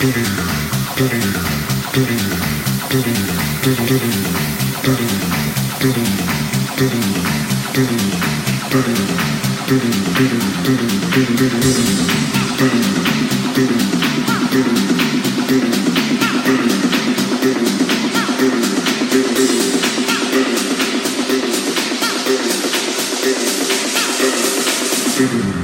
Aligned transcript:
do 0.00 0.16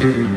do 0.01 0.36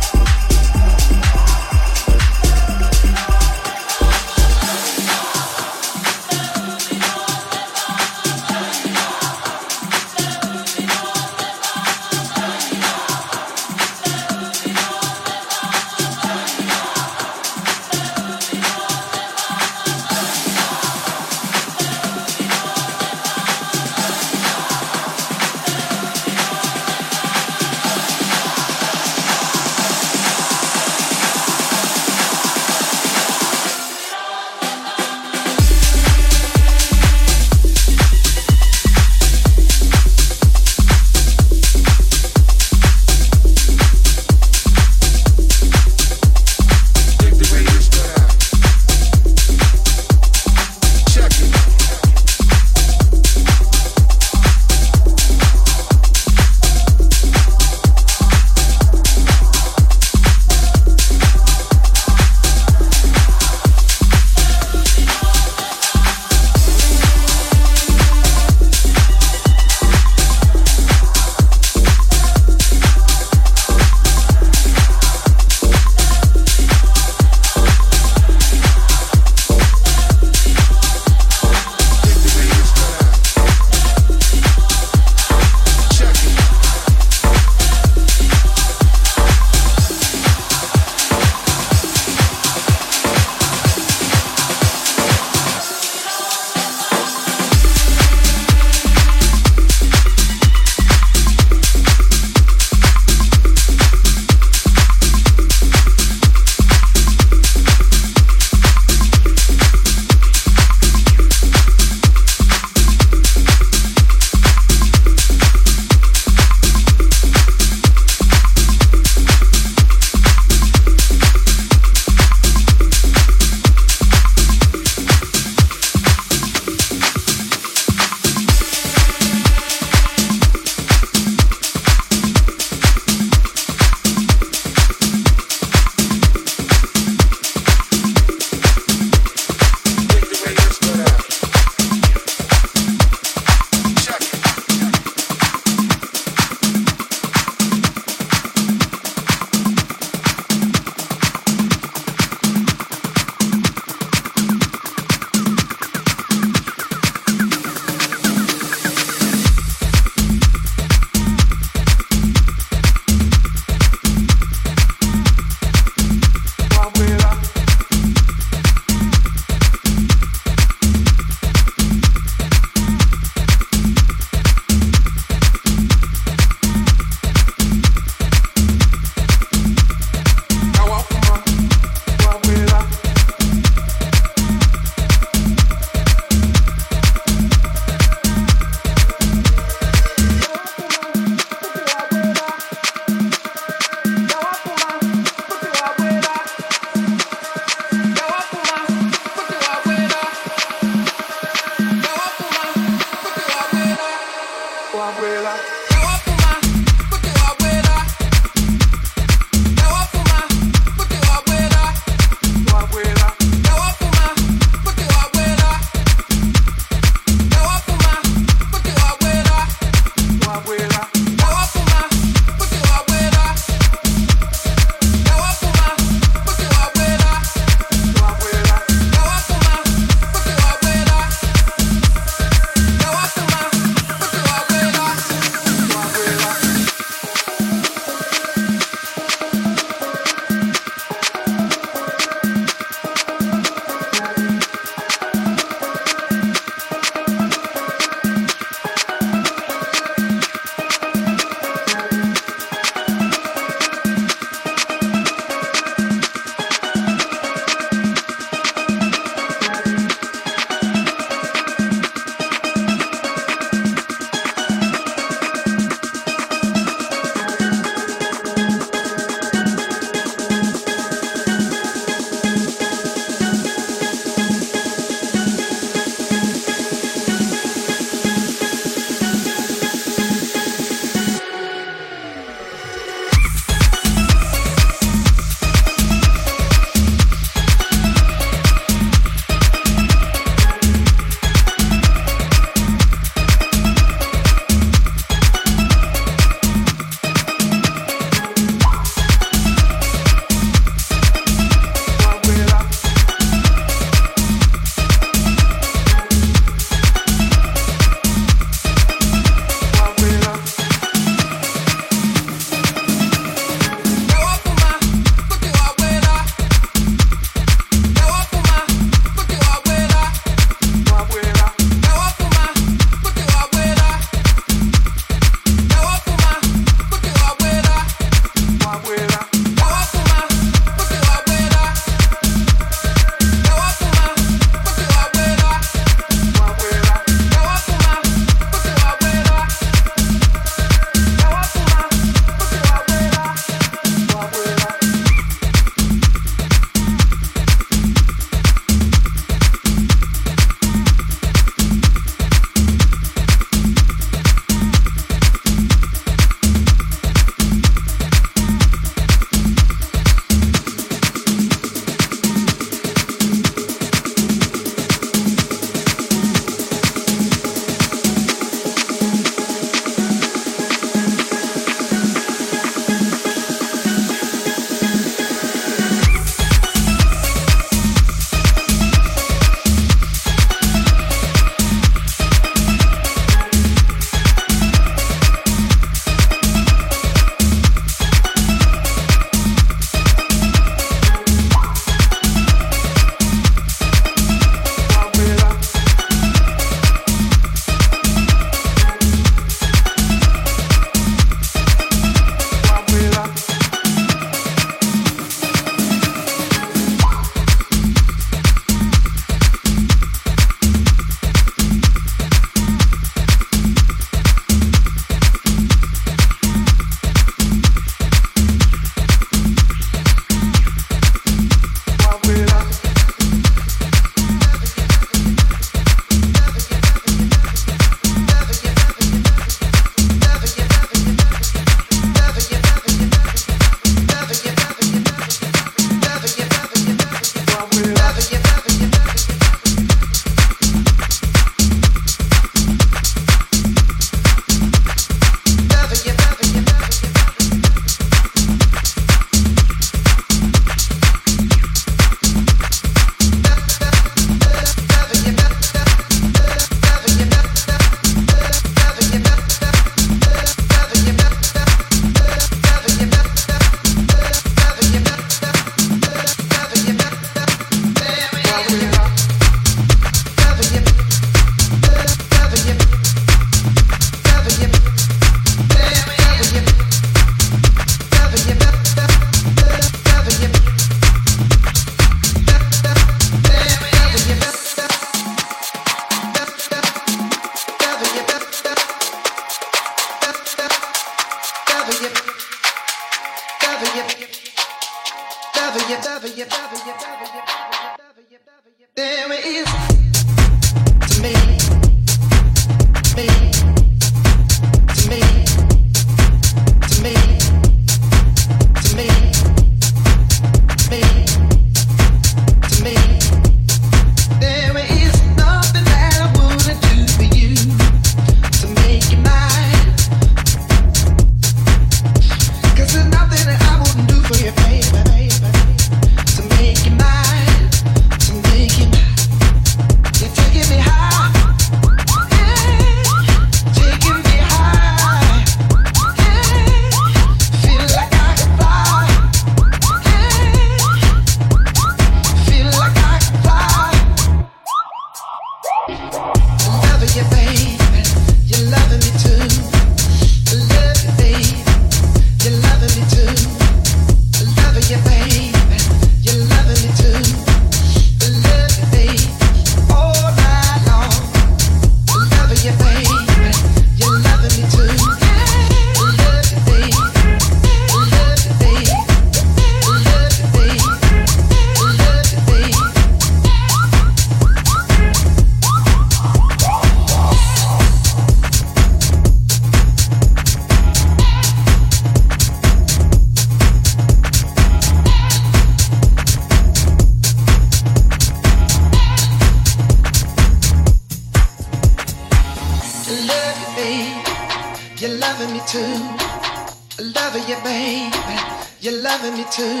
You're 599.04 599.20
loving 599.20 599.52
me 599.52 599.64
too. 599.70 600.00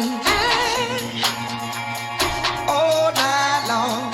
All 2.72 3.12
night 3.12 3.64
long. 3.68 4.08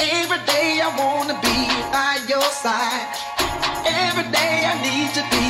Every 0.00 0.42
day 0.50 0.82
I 0.82 0.90
wanna 0.98 1.38
be 1.38 1.58
by 1.94 2.18
your 2.26 2.42
side. 2.50 3.06
Every 3.86 4.26
day 4.34 4.66
I 4.66 4.74
need 4.82 5.14
to 5.14 5.22
be 5.30 5.46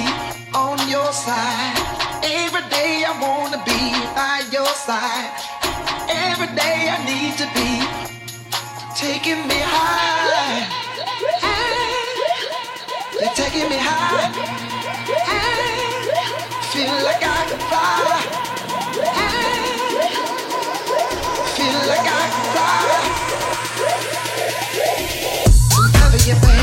on 0.53 0.76
your 0.90 1.11
side. 1.11 1.72
Every 2.22 2.68
day 2.68 3.03
I 3.09 3.16
wanna 3.16 3.64
be 3.64 3.80
by 4.12 4.45
your 4.53 4.68
side. 4.86 5.40
Every 6.28 6.53
day 6.55 6.93
I 6.93 6.99
need 7.09 7.32
to 7.40 7.49
be 7.57 7.70
taking 8.95 9.49
me 9.49 9.61
high. 9.72 10.68
They're 13.18 13.34
taking 13.40 13.70
me 13.70 13.78
high. 13.80 14.28
Feel 16.72 16.97
like 17.09 17.22
I 17.24 17.40
can 17.49 17.59
fly 17.70 18.51
feel 21.57 21.80
like 21.88 22.07
I 22.07 22.24
can 22.32 22.44
fly. 22.53 22.82
Whenever 25.76 26.18
you 26.28 26.34
think. 26.34 26.62